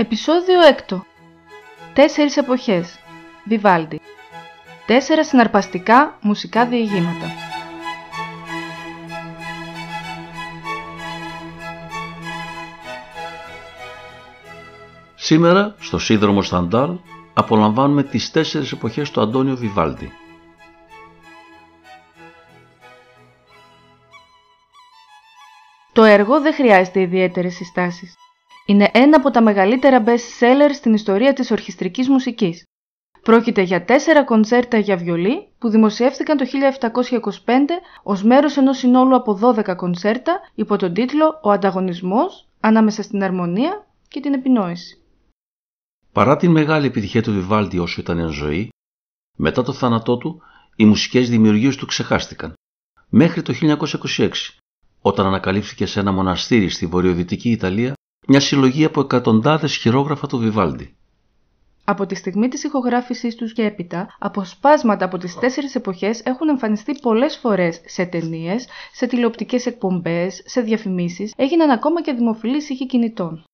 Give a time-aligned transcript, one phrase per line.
[0.00, 0.58] Επισόδιο
[0.88, 1.00] 6.
[1.92, 2.98] Τέσσερις εποχές.
[3.44, 4.00] Βιβάλντι.
[4.86, 7.26] Τέσσερα συναρπαστικά μουσικά διηγήματα.
[15.14, 16.98] Σήμερα, στο σύνδρομο Σταντάλ,
[17.34, 20.12] απολαμβάνουμε τις τέσσερις εποχές του Αντώνιο Βιβάλντι.
[25.92, 28.14] Το έργο δεν χρειάζεται ιδιαίτερες συστάσεις.
[28.68, 32.62] Είναι ένα από τα μεγαλύτερα best sellers στην ιστορία της ορχιστρικής μουσικής.
[33.22, 36.44] Πρόκειται για τέσσερα κοντσέρτα για βιολί που δημοσιεύτηκαν το
[37.44, 37.52] 1725
[38.02, 43.86] ως μέρος ενός συνόλου από 12 κοντσέρτα υπό τον τίτλο «Ο ανταγωνισμός ανάμεσα στην αρμονία
[44.08, 45.02] και την επινόηση».
[46.12, 48.68] Παρά την μεγάλη επιτυχία του Βιβάλντι όσο ήταν εν ζωή,
[49.36, 50.42] μετά το θάνατό του
[50.76, 52.52] οι μουσικές δημιουργίες του ξεχάστηκαν.
[53.08, 53.54] Μέχρι το
[54.18, 54.30] 1926,
[55.00, 57.96] όταν ανακαλύφθηκε σε ένα μοναστήρι στη βορειοδυτική Ιταλία
[58.30, 60.96] μια συλλογή από εκατοντάδες χειρόγραφα του Βιβάλντι.
[61.84, 66.98] Από τη στιγμή της ηχογράφησής τους και έπειτα, αποσπάσματα από τις τέσσερις εποχές έχουν εμφανιστεί
[67.02, 73.44] πολλές φορές σε ταινίες, σε τηλεοπτικές εκπομπές, σε διαφημίσεις, έγιναν ακόμα και δημοφιλείς ήχοι κινητών.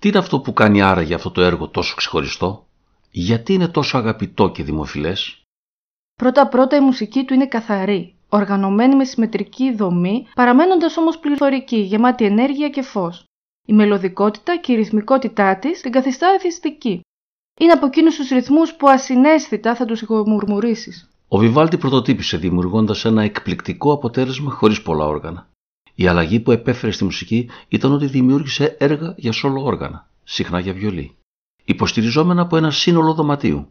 [0.00, 2.66] Τι είναι αυτό που κάνει άραγε αυτό το έργο τόσο ξεχωριστό,
[3.10, 5.42] γιατί είναι τόσο αγαπητό και δημοφιλές;
[6.14, 12.68] Πρώτα-πρώτα η μουσική του είναι καθαρή, οργανωμένη με συμμετρική δομή, παραμένοντας όμως πληθωρική, γεμάτη ενέργεια
[12.68, 13.27] και φως.
[13.70, 17.00] Η μελωδικότητα και η ρυθμικότητά της την καθιστά εθιστική.
[17.60, 21.08] Είναι από εκείνους τους ρυθμούς που ασυναίσθητα θα τους ηχομουρμουρήσει.
[21.28, 25.48] Ο Βιβάλτη πρωτοτύπησε δημιουργώντας ένα εκπληκτικό αποτέλεσμα χωρίς πολλά όργανα.
[25.94, 30.72] Η αλλαγή που επέφερε στη μουσική ήταν ότι δημιούργησε έργα για σόλο όργανα, συχνά για
[30.72, 31.16] βιολί,
[31.64, 33.68] υποστηριζόμενα από ένα σύνολο δωματίου.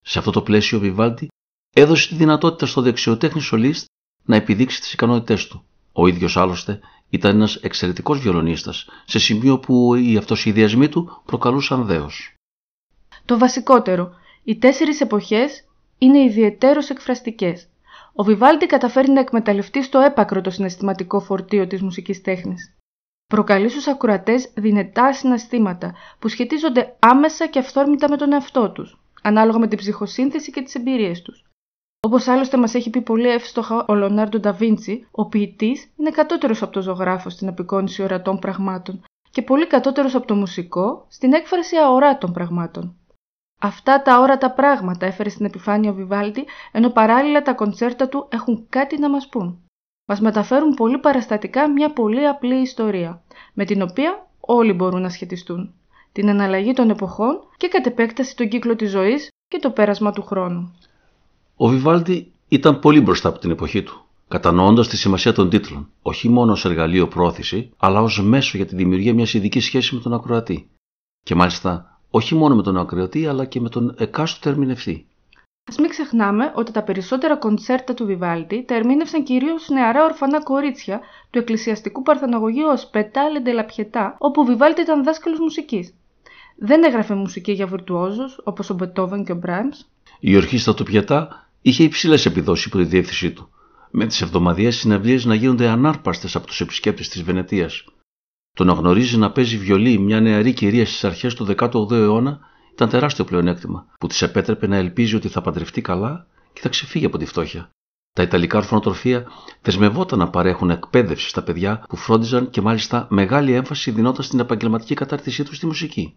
[0.00, 1.28] Σε αυτό το πλαίσιο ο Βιβάλτη
[1.74, 3.84] έδωσε τη δυνατότητα στο δεξιοτέχνη σολίστ
[4.24, 5.64] να επιδείξει τις ικανότητές του.
[5.92, 6.80] Ο ίδιος άλλωστε
[7.10, 12.34] ήταν ένας εξαιρετικός βιολονίστας, σε σημείο που οι αυτοσχεδιασμοί του προκαλούσαν δέος.
[13.24, 15.64] Το βασικότερο, οι τέσσερις εποχές
[15.98, 17.66] είναι ιδιαιτέρως εκφραστικές.
[18.12, 22.74] Ο Βιβάλτη καταφέρει να εκμεταλλευτεί στο έπακρο το συναισθηματικό φορτίο της μουσικής τέχνης.
[23.26, 29.58] Προκαλεί στους ακροατές δυνατά συναισθήματα που σχετίζονται άμεσα και αυθόρμητα με τον εαυτό τους, ανάλογα
[29.58, 31.44] με την ψυχοσύνθεση και τις εμπειρίες τους.
[32.02, 36.72] Όπως άλλωστε μας έχει πει πολύ εύστοχα ο Λονάρντο Νταβίντσι, ο ποιητής είναι κατώτερος από
[36.72, 42.32] το ζωγράφο στην απεικόνηση ορατών πραγμάτων και πολύ κατώτερος από το μουσικό στην έκφραση αοράτων
[42.32, 42.94] πραγμάτων.
[43.60, 48.66] Αυτά τα όρατα πράγματα έφερε στην επιφάνεια ο Βιβάλτη, ενώ παράλληλα τα κοντσέρτα του έχουν
[48.68, 49.62] κάτι να μας πούν.
[50.08, 53.22] Μας μεταφέρουν πολύ παραστατικά μια πολύ απλή ιστορία,
[53.54, 55.74] με την οποία όλοι μπορούν να σχετιστούν.
[56.12, 60.22] Την αναλλαγή των εποχών και κατ' επέκταση τον κύκλο της ζωής και το πέρασμα του
[60.22, 60.74] χρόνου.
[61.62, 66.28] Ο Βιβάλτη ήταν πολύ μπροστά από την εποχή του, κατανοώντας τη σημασία των τίτλων, όχι
[66.28, 70.14] μόνο ως εργαλείο πρόθεση, αλλά ως μέσο για τη δημιουργία μιας ειδικής σχέσης με τον
[70.14, 70.70] ακροατή.
[71.24, 75.06] Και μάλιστα όχι μόνο με τον ακροατή, αλλά και με τον εκάστοτε ερμηνευτή.
[75.64, 81.00] Α μην ξεχνάμε ότι τα περισσότερα κοντσέρτα του Βιβάλτη τα ερμήνευσαν κυρίως νεαρά ορφανά κορίτσια
[81.30, 85.94] του εκκλησιαστικού παρθαναγωγείου ω Πετάλε Ντελαπιετά, όπου ο Βιβάλτη ήταν δάσκαλος μουσικής.
[86.56, 89.68] Δεν έγραφε μουσική για βιρτουόζου όπως ο Μπετόβεν και ο Μπράιμ.
[90.20, 93.48] Η ορχήστρα του Πιετά είχε υψηλές επιδόσεις υπό τη διεύθυνσή του,
[93.90, 97.84] με τις εβδομαδιαίες συναυλίες να γίνονται ανάρπαστες από τους επισκέπτες της Βενετίας.
[98.54, 102.40] Το να γνωρίζει να παίζει βιολί μια νεαρή κυρία στις αρχές του 18ου αιώνα
[102.72, 107.04] ήταν τεράστιο πλεονέκτημα, που της επέτρεπε να ελπίζει ότι θα παντρευτεί καλά και θα ξεφύγει
[107.04, 107.70] από τη φτώχεια.
[108.12, 109.26] Τα Ιταλικά ορφανοτροφία
[109.62, 114.94] δεσμευόταν να παρέχουν εκπαίδευση στα παιδιά που φρόντιζαν και μάλιστα μεγάλη έμφαση δινόταν στην επαγγελματική
[114.94, 116.14] κατάρτισή τους στη μουσική.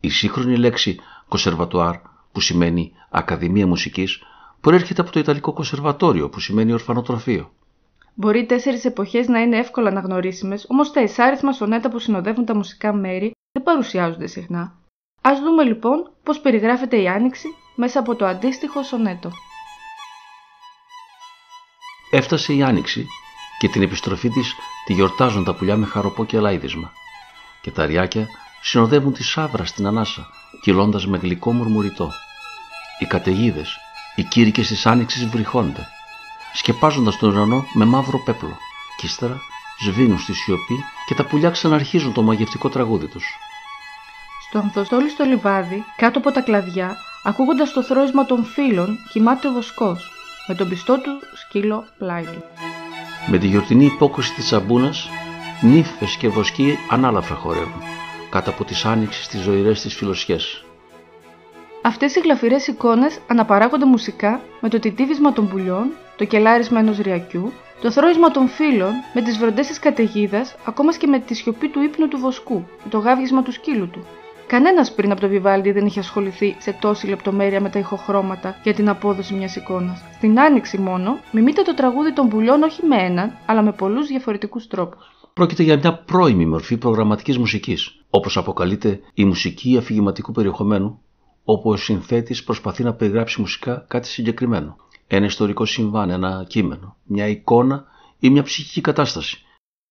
[0.00, 0.98] Η σύγχρονη λέξη
[1.28, 1.96] κονσερβατουάρ,
[2.32, 4.22] που σημαίνει Ακαδημία Μουσικής,
[4.64, 7.52] προέρχεται από το Ιταλικό Κονσερβατόριο που σημαίνει ορφανοτροφείο.
[8.14, 12.54] Μπορεί οι τέσσερις εποχές να είναι εύκολα αναγνωρίσιμες, όμως τα εισάριθμα σονέτα που συνοδεύουν τα
[12.54, 14.62] μουσικά μέρη δεν παρουσιάζονται συχνά.
[15.20, 19.30] Α δούμε λοιπόν πώς περιγράφεται η άνοιξη μέσα από το αντίστοιχο σονέτο.
[22.10, 23.06] Έφτασε η άνοιξη
[23.58, 24.54] και την επιστροφή της
[24.86, 26.92] τη γιορτάζουν τα πουλιά με χαροπό και λάιδισμα
[27.62, 28.28] και τα ριάκια
[28.62, 30.26] συνοδεύουν τη σάβρα στην ανάσα
[30.62, 32.10] κυλώντας με γλυκό μουρμουριτό.
[32.98, 33.78] Οι καταιγίδες
[34.14, 35.86] οι κήρυκες της άνοιξης βρυχώνται,
[36.52, 38.56] σκεπάζοντας τον ουρανό με μαύρο πέπλο
[38.96, 39.40] και ύστερα
[39.80, 43.24] σβήνουν στη σιωπή και τα πουλιά ξαναρχίζουν το μαγευτικό τραγούδι τους.
[44.48, 49.52] Στο ανθοστόλι στο λιβάδι, κάτω από τα κλαδιά, ακούγοντας το θρόισμα των φύλων, κοιμάται ο
[49.52, 50.10] βοσκός,
[50.48, 52.42] με τον πιστό του σκύλο πλάι του.
[53.26, 55.08] Με τη γιορτινή υπόκριση της σαμπούνας,
[55.60, 57.82] νύφες και βοσκοί ανάλαφρα χορεύουν,
[58.30, 60.63] κάτω από τις άνοιξεις τις ζωηρές της φιλοσιές.
[61.86, 67.52] Αυτές οι γλαφυρές εικόνες αναπαράγονται μουσικά με το τιτίβισμα των πουλιών, το κελάρισμα ενός ριακιού,
[67.82, 71.82] το θρόισμα των φύλων με τις βροντές της καταιγίδας, ακόμα και με τη σιωπή του
[71.82, 74.04] ύπνου του βοσκού, το γάβγισμα του σκύλου του.
[74.46, 78.74] Κανένας πριν από το Βιβάλντι δεν είχε ασχοληθεί σε τόση λεπτομέρεια με τα ηχοχρώματα για
[78.74, 80.02] την απόδοση μιας εικόνας.
[80.14, 84.66] Στην άνοιξη μόνο, μιμείται το τραγούδι των πουλιών όχι με έναν, αλλά με πολλούς διαφορετικούς
[84.66, 85.04] τρόπους.
[85.32, 91.00] Πρόκειται για μια πρώιμη μορφή προγραμματικής μουσικής, όπως αποκαλείται η μουσική αφηγηματικού περιεχομένου,
[91.44, 94.76] όπου ο συνθέτης προσπαθεί να περιγράψει μουσικά κάτι συγκεκριμένο.
[95.06, 97.84] Ένα ιστορικό συμβάν, ένα κείμενο, μια εικόνα
[98.18, 99.42] ή μια ψυχική κατάσταση.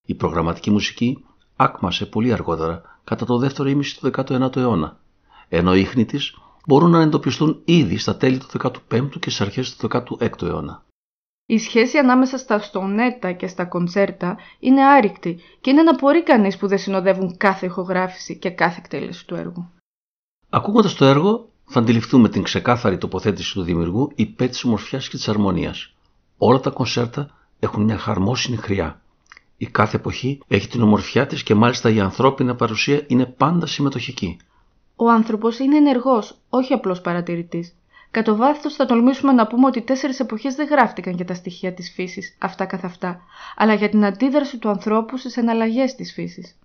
[0.06, 5.00] Η προγραμματική μουσική άκμασε πολύ αργότερα, κατά το δεύτερο ήμιση του 19ου αιώνα,
[5.50, 8.48] ενώ οι ίχνη της μπορούν να εντοπιστούν ήδη στα τέλη του
[8.92, 10.84] 15ου και στις αρχές του 16ου αιώνα.
[11.46, 16.58] Η σχέση ανάμεσα στα στονέτα και στα κοντσέρτα είναι άρρηκτη και είναι να απορεί κανείς
[16.58, 19.70] που δεν συνοδεύουν κάθε ηχογράφηση και κάθε εκτέλεση του έργου.
[20.56, 25.30] Ακούγοντας το έργο, θα αντιληφθούμε την ξεκάθαρη τοποθέτηση του δημιουργού υπέρ τη ομορφιάς και της
[25.30, 25.94] αρμονίας.
[26.38, 27.30] Όλα τα κονσέρτα
[27.60, 29.02] έχουν μια χαρμόσυνη χρειά.
[29.58, 34.38] Η κάθε εποχή έχει την ομορφιά της και μάλιστα η ανθρώπινη παρουσία είναι πάντα συμμετοχική.
[34.96, 37.74] Ο άνθρωπος είναι ενεργός, όχι απλώς παρατηρητής.
[38.12, 41.34] Κατ' ο βάθος θα τολμήσουμε να πούμε ότι οι τέσσερις εποχές δεν γράφτηκαν για τα
[41.34, 43.22] στοιχεία της φύσης, αυτά καθ' αυτά,
[43.56, 46.56] αλλά για την αντίδραση του ανθρώπου στις εναλλαγές της φύσης.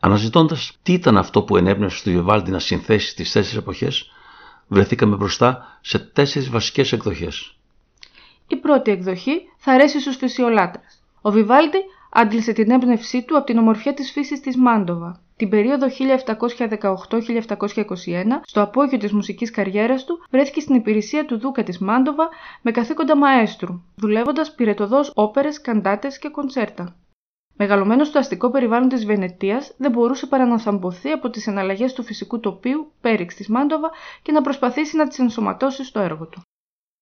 [0.00, 4.10] Αναζητώντας τι ήταν αυτό που ενέπνευσε στο Βιβάλντι να συνθέσει τις τέσσερις εποχές,
[4.66, 7.56] βρεθήκαμε μπροστά σε τέσσερις βασικές εκδοχές.
[8.48, 10.82] Η πρώτη εκδοχή θα αρέσει στους φυσιολάτρε.
[11.20, 11.78] Ο Βιβάλντι
[12.10, 15.20] άντλησε την έμπνευσή του από την ομορφιά της φύσης της Μάντοβα.
[15.36, 21.78] Την περίοδο 1718-1721, στο απόγειο της μουσικής καριέρας του, βρέθηκε στην υπηρεσία του Δούκα της
[21.78, 22.28] Μάντοβα
[22.62, 26.96] με καθήκοντα μαέστρου, δουλεύοντας πυρετοδός όπερες, καντάτες και κοντσέρτα.
[27.60, 32.02] Μεγαλωμένο στο αστικό περιβάλλον της Βενετίας, δεν μπορούσε παρά να θαμποθεί από τις εναλλαγές του
[32.02, 33.90] φυσικού τοπίου πέριξ της Μάντοβα
[34.22, 36.40] και να προσπαθήσει να τις ενσωματώσει στο έργο του.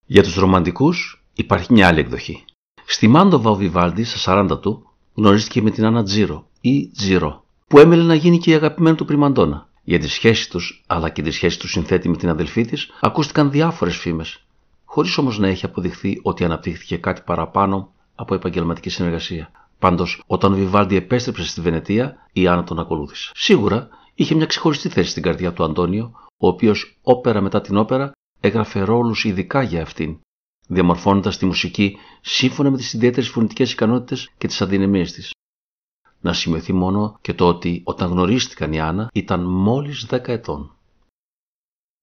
[0.05, 2.45] Για τους ρομαντικούς υπάρχει μια άλλη εκδοχή.
[2.85, 7.79] Στη Μάντοβα ο Βιβάλντι, στα 40 του, γνωρίστηκε με την Άννα Τζίρο ή Τζιρό, που
[7.79, 9.69] έμελε να γίνει και η αγαπημένη του πριμαντόνα.
[9.83, 13.51] Για τη σχέση τους, αλλά και τη σχέση τους συνθέτη με την αδελφή της, ακούστηκαν
[13.51, 14.45] διάφορες φήμες,
[14.85, 19.51] χωρίς όμως να έχει αποδειχθεί ότι αναπτύχθηκε κάτι παραπάνω από επαγγελματική συνεργασία.
[19.79, 23.31] Πάντως, όταν ο Βιβάλντι επέστρεψε στη Βενετία, η Άννα τον ακολούθησε.
[23.35, 28.11] Σίγουρα είχε μια ξεχωριστή θέση στην καρδιά του Αντώνιο, ο οποίος όπερα μετά την όπερα
[28.39, 30.19] έγραφε ρόλους ειδικά για αυτήν
[30.67, 35.31] διαμορφώνοντας τη μουσική σύμφωνα με τις ιδιαίτερες φωνητικές ικανότητες και τις αδυναμίες της.
[36.21, 40.75] Να σημειωθεί μόνο και το ότι όταν γνωρίστηκαν η Άννα ήταν μόλις 10 ετών.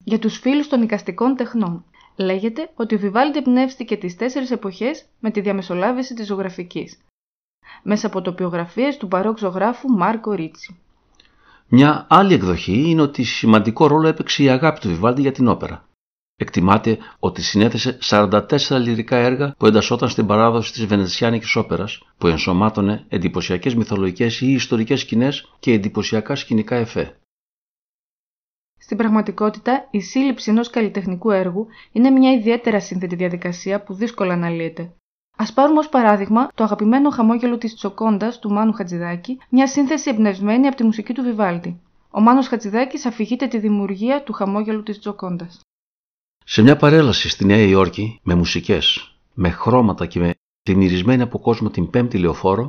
[0.04, 1.84] Για τους φίλους των οικαστικών τεχνών.
[2.16, 6.98] Λέγεται ότι ο Βιβάλντι εμπνεύστηκε τις τέσσερις εποχές με τη διαμεσολάβηση της ζωγραφικής.
[7.82, 10.78] Μέσα από τοπιογραφίες του παρόκ ζωγράφου Μάρκο Ρίτσι.
[11.68, 15.84] Μια άλλη εκδοχή είναι ότι σημαντικό ρόλο έπαιξε η αγάπη του Βιβάλντι για την όπερα.
[16.36, 23.04] Εκτιμάται ότι συνέθεσε 44 λυρικά έργα που εντασσόταν στην παράδοση της Βενετσιάνικης όπερας, που ενσωμάτωνε
[23.08, 27.18] εντυπωσιακές μυθολογικές ή ιστορικές σκηνές και εντυπωσιακά σκηνικά εφέ.
[28.78, 34.94] Στην πραγματικότητα, η σύλληψη ενός καλλιτεχνικού έργου είναι μια ιδιαίτερα σύνθετη διαδικασία που δύσκολα αναλύεται.
[35.36, 40.66] Α πάρουμε ως παράδειγμα το αγαπημένο χαμόγελο της Τσοκόντας του Μάνου Χατζηδάκη, μια σύνθεση εμπνευσμένη
[40.66, 41.80] από τη μουσική του Βιβάλτη.
[42.10, 45.60] Ο Μάνος Χατζηδάκης αφηγείται τη δημιουργία του χαμόγελου της Τσοκόντας.
[46.44, 51.70] Σε μια παρέλαση στη Νέα Υόρκη με μουσικές, με χρώματα και με πλημμυρισμένη από κόσμο
[51.70, 52.68] την πέμπτη λεωφόρο,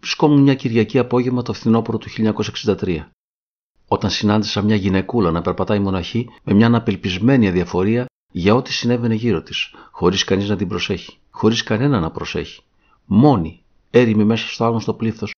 [0.00, 2.08] βρισκόμουν μια Κυριακή απόγευμα το φθινόπωρο του
[2.64, 2.98] 1963.
[3.88, 8.06] Όταν συνάντησα μια γυναικούλα να περπατάει μοναχή με μια αναπελπισμένη αδιαφορία
[8.38, 12.62] για ό,τι συνέβαινε γύρω της, χωρίς κανείς να την προσέχει, χωρίς κανένα να προσέχει.
[13.04, 15.32] Μόνη, έρημη μέσα στο άγνωστο πλήθος,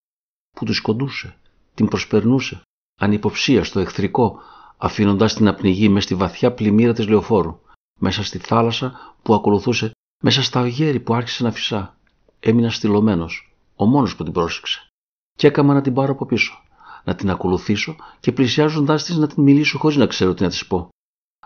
[0.56, 1.36] που τους κοντούσε,
[1.74, 2.62] την προσπερνούσε,
[3.00, 4.40] ανυποψία στο εχθρικό,
[4.76, 5.56] αφήνοντας την να
[5.90, 7.60] μες στη βαθιά πλημμύρα της λεωφόρου
[7.98, 9.90] μέσα στη θάλασσα που ακολουθούσε,
[10.22, 11.96] μέσα στα ογέρη που άρχισε να φυσά.
[12.40, 14.86] Έμεινα στυλωμένος, ο μόνος που την πρόσεξε.
[15.34, 16.62] Και έκαμα να την πάρω από πίσω,
[17.04, 20.66] να την ακολουθήσω και πλησιάζοντάς της να την μιλήσω χωρίς να ξέρω τι να της
[20.66, 20.88] πω.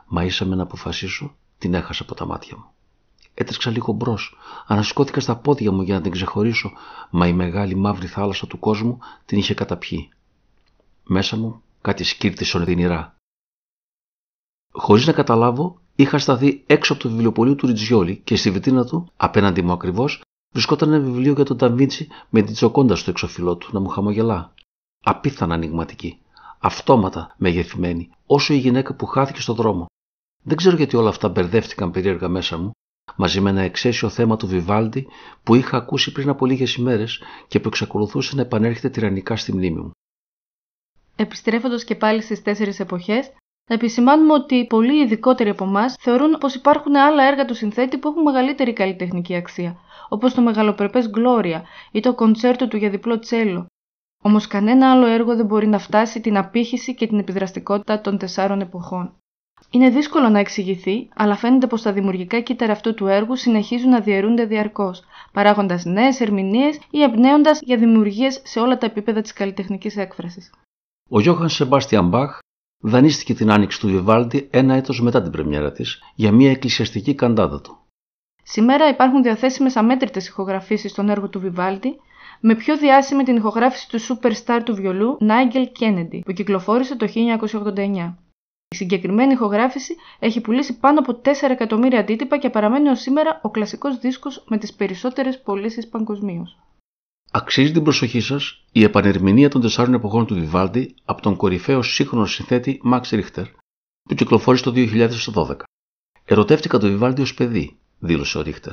[0.07, 2.65] Μα ήσαμε να αποφασίσω, την έχασα από τα μάτια μου.
[3.35, 6.73] Έτρεξα λίγο μπρος, ανασηκώθηκα στα πόδια μου για να την ξεχωρίσω,
[7.11, 10.11] μα η μεγάλη μαύρη θάλασσα του κόσμου την είχε καταπιεί.
[11.05, 13.17] Μέσα μου κάτι σκύρτησε ονειδινηρά.
[14.73, 19.09] Χωρίς να καταλάβω, είχα σταθεί έξω από το βιβλιοπωλείο του Ριτζιόλη και στη βιτρίνα του,
[19.17, 23.69] απέναντι μου ακριβώς, βρισκόταν ένα βιβλίο για τον Ταβίντσι με την τσοκόντα στο εξωφυλλό του
[23.73, 24.55] να μου χαμογελά.
[25.05, 26.19] Απίθανα ανοιγματική,
[26.59, 29.87] αυτόματα μεγεθυμένη, όσο η γυναίκα που χάθηκε στο δρόμο.
[30.43, 32.71] Δεν ξέρω γιατί όλα αυτά μπερδεύτηκαν περίεργα μέσα μου,
[33.17, 35.07] μαζί με ένα εξαίσιο θέμα του Βιβάλντι
[35.43, 39.81] που είχα ακούσει πριν από λίγες ημέρες και που εξακολουθούσε να επανέρχεται τυραννικά στη μνήμη
[39.81, 39.91] μου.
[41.17, 43.31] Επιστρέφοντας και πάλι στις τέσσερις εποχές,
[43.69, 48.09] να επισημάνουμε ότι πολλοί ειδικότεροι από εμάς θεωρούν πως υπάρχουν άλλα έργα του συνθέτη που
[48.09, 49.77] έχουν μεγαλύτερη καλλιτεχνική αξία,
[50.09, 51.61] όπως το μεγαλοπρεπές Gloria
[51.93, 53.67] ή το κοντσέρτο του για διπλό τσέλο.
[54.23, 58.61] Όμως κανένα άλλο έργο δεν μπορεί να φτάσει την απήχηση και την επιδραστικότητα των τεσσάρων
[58.61, 59.17] εποχών.
[59.71, 64.01] Είναι δύσκολο να εξηγηθεί, αλλά φαίνεται πως τα δημιουργικά κύτταρα αυτού του έργου συνεχίζουν να
[64.01, 65.03] διαιρούνται διαρκώς,
[65.33, 70.53] παράγοντας νέες ερμηνείες ή εμπνέοντας για δημιουργίες σε όλα τα επίπεδα της καλλιτεχνικής έκφρασης.
[71.11, 72.39] Ο Γιώχαν Σεμπάστιαν Μπαχ
[72.83, 77.61] δανείστηκε την άνοιξη του Βιβάλντι ένα έτος μετά την πρεμιέρα της για μια εκκλησιαστική καντάδα
[77.61, 77.77] του.
[78.43, 81.97] Σήμερα υπάρχουν διαθέσιμες αμέτρητες ηχογραφήσεις στον έργο του Βιβάλντι,
[82.41, 87.09] με πιο διάσημη την ηχογράφηση του superstar του βιολού Nigel Kennedy, που κυκλοφόρησε το
[87.75, 88.15] 1989.
[88.73, 93.51] Η συγκεκριμένη ηχογράφηση έχει πουλήσει πάνω από 4 εκατομμύρια αντίτυπα και παραμένει ως σήμερα ο
[93.51, 96.59] κλασικός δίσκος με τις περισσότερες πωλήσεις παγκοσμίως.
[97.31, 102.27] Αξίζει την προσοχή σας η επανερμηνεία των τεσσάρων εποχών του Βιβάλντι από τον κορυφαίο σύγχρονο
[102.27, 103.47] συνθέτη Μαξ Ρίχτερ,
[104.03, 105.57] που κυκλοφόρησε το 2012.
[106.25, 108.73] Ερωτεύτηκα το Βιβάλντι ως παιδί, δήλωσε ο Ρίχτερ.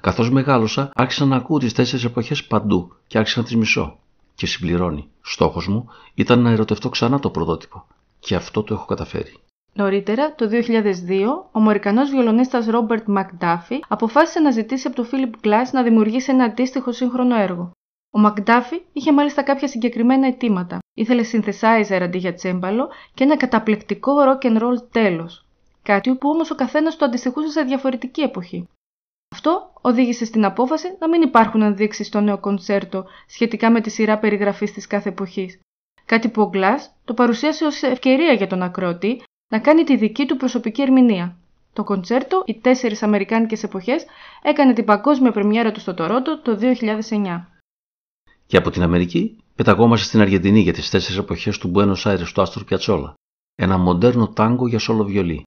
[0.00, 3.98] Καθώς μεγάλωσα, άρχισα να ακούω τις τέσσερις εποχές παντού και άρχισα να τις μισώ.
[4.34, 5.08] Και συμπληρώνει.
[5.22, 7.86] Στόχος μου ήταν να ερωτευτώ ξανά το πρωτότυπο.
[8.28, 9.34] Και αυτό το έχω καταφέρει.
[9.72, 15.70] Νωρίτερα, το 2002, ο Αμερικανός βιολονίστας Ρόμπερτ Μακντάφι αποφάσισε να ζητήσει από τον Φίλιπ Glass
[15.72, 17.70] να δημιουργήσει ένα αντίστοιχο σύγχρονο έργο.
[18.10, 20.78] Ο Μακντάφι είχε μάλιστα κάποια συγκεκριμένα αιτήματα.
[20.94, 25.46] Ήθελε synthesizer αντί για τσέμπαλο και ένα καταπληκτικό rock and roll τέλος.
[25.82, 28.68] Κάτι που όμως ο καθένας το αντιστοιχούσε σε διαφορετική εποχή.
[29.34, 34.18] Αυτό οδήγησε στην απόφαση να μην υπάρχουν ενδείξεις στο νέο κονσέρτο σχετικά με τη σειρά
[34.18, 35.60] περιγραφής της κάθε εποχής.
[36.12, 40.26] Κάτι που ο Γκλάς το παρουσίασε ως ευκαιρία για τον ακρότη να κάνει τη δική
[40.26, 41.36] του προσωπική ερμηνεία.
[41.72, 44.04] Το κονσέρτο «Οι τέσσερις Αμερικάνικες εποχές»
[44.42, 47.44] έκανε την παγκόσμια πρεμιέρα του στο Τορόντο το 2009.
[48.46, 52.42] Και από την Αμερική πεταγόμαστε στην Αργεντινή για τις τέσσερις εποχές του Buenos Aires του
[52.42, 53.14] Άστρου Πιατσόλα,
[53.54, 55.42] ένα μοντέρνο τάγκο για σόλο βιολί.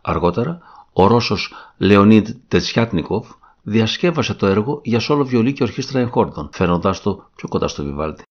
[0.00, 0.58] Αργότερα,
[0.92, 3.30] ο Ρώσος Λεωνίδ Τετσιάτνικοφ
[3.62, 8.22] διασκεύασε το έργο για σόλο βιολί και ορχήστρα εγχόρδων, φέρνοντάς το πιο κοντά στο Βιβάλτι.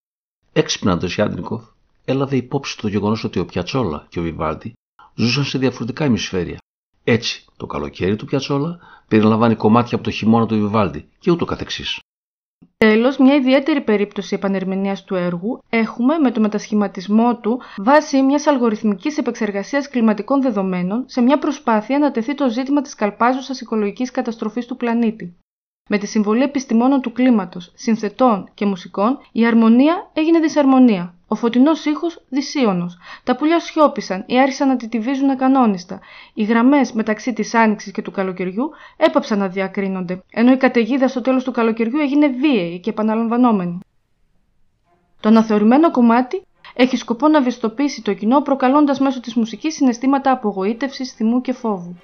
[0.53, 1.63] Έξυπνα ο Τετσιάτνικοφ
[2.05, 4.74] έλαβε υπόψη το γεγονός ότι ο Πιατσόλα και ο Βιβάλτι
[5.15, 6.58] ζούσαν σε διαφορετικά ημισφαίρια.
[7.03, 12.00] Έτσι, το καλοκαίρι του Πιατσόλα περιλαμβάνει κομμάτια από το χειμώνα του Βιβάλτι και ούτω καθεξής.
[12.77, 19.17] Τέλος, μια ιδιαίτερη περίπτωση επανερμηνείας του έργου έχουμε με το μετασχηματισμό του βάσει μιας αλγοριθμικής
[19.17, 24.77] επεξεργασίας κλιματικών δεδομένων σε μια προσπάθεια να τεθεί το ζήτημα της καλπάζουσας οικολογικής καταστροφής του
[24.77, 25.36] πλανήτη.
[25.93, 31.13] Με τη συμβολή επιστημόνων του κλίματος, συνθετών και μουσικών, η αρμονία έγινε δυσαρμονία.
[31.27, 32.98] Ο φωτεινός ήχος δυσίωνος.
[33.24, 36.00] Τα πουλιά σιώπησαν ή άρχισαν να τιτιβίζουν ακανόνιστα.
[36.33, 41.21] Οι γραμμές μεταξύ της άνοιξης και του καλοκαιριού έπαψαν να διακρίνονται, ενώ η καταιγίδα στο
[41.21, 43.79] τέλος του καλοκαιριού έγινε βίαιη και επαναλαμβανόμενη.
[45.19, 51.12] Το αναθεωρημένο κομμάτι έχει σκοπό να βιστοποιήσει το κοινό προκαλώντας μέσω της μουσικής συναισθήματα απογοήτευσης,
[51.13, 51.95] θυμού και φόβου.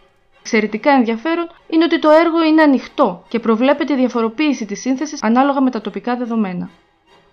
[0.49, 5.61] Εξαιρετικά ενδιαφέρον είναι ότι το έργο είναι ανοιχτό και προβλέπεται η διαφοροποίηση της σύνθεσης ανάλογα
[5.61, 6.69] με τα τοπικά δεδομένα.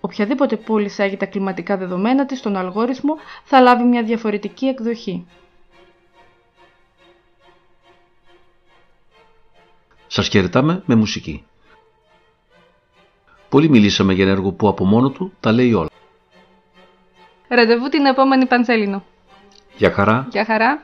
[0.01, 5.27] Οποιαδήποτε πόλη έχει τα κλιματικά δεδομένα της στον αλγόριθμο θα λάβει μια διαφορετική εκδοχή.
[10.07, 11.45] Σας χαιρετάμε με μουσική.
[13.49, 15.89] Πολύ μιλήσαμε για ένα έργο που από μόνο του τα λέει όλα.
[17.47, 19.03] Ραντεβού την επόμενη Πανσέλινο.
[19.77, 20.27] Για χαρά.
[20.31, 20.83] Για χαρά.